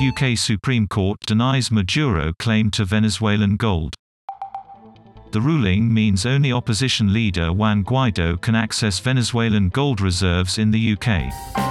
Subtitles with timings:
[0.00, 3.94] UK Supreme Court denies Maduro claim to Venezuelan gold.
[5.32, 10.92] The ruling means only opposition leader Juan Guaido can access Venezuelan gold reserves in the
[10.92, 11.65] UK.